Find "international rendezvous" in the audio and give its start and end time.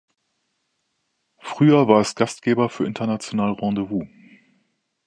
2.87-4.07